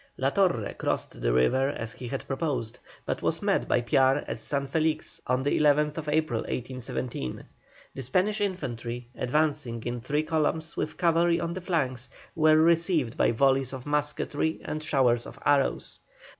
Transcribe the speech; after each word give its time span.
La 0.17 0.31
Torre 0.31 0.73
crossed 0.73 1.21
the 1.21 1.31
river 1.31 1.69
as 1.69 1.93
he 1.93 2.07
had 2.07 2.25
proposed, 2.25 2.79
but 3.05 3.21
was 3.21 3.43
met 3.43 3.67
by 3.67 3.79
Piar 3.81 4.23
at 4.27 4.41
San 4.41 4.65
Felix 4.65 5.21
on 5.27 5.43
the 5.43 5.51
11th 5.59 6.07
April, 6.11 6.39
1817. 6.39 7.45
The 7.93 8.01
Spanish 8.01 8.41
infantry, 8.41 9.09
advancing 9.15 9.83
in 9.83 10.01
three 10.01 10.23
columns 10.23 10.75
with 10.75 10.97
cavalry 10.97 11.39
on 11.39 11.53
the 11.53 11.61
flanks, 11.61 12.09
were 12.35 12.57
received 12.57 13.15
by 13.15 13.29
volleys 13.31 13.73
of 13.73 13.85
musketry 13.85 14.59
and 14.65 14.81
showers 14.81 15.27
of 15.27 15.37
arrows. 15.45 15.99